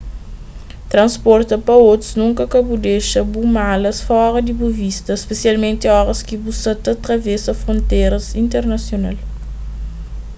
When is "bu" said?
2.67-2.75, 3.31-3.41, 4.59-4.67, 6.43-6.51